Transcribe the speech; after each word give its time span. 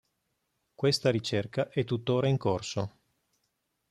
Questa 0.73 1.11
ricerca 1.11 1.69
è 1.69 1.83
tuttora 1.83 2.27
in 2.27 2.37
corso. 2.37 3.01